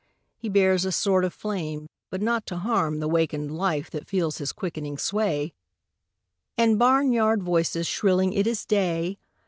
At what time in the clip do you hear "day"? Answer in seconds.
8.65-9.19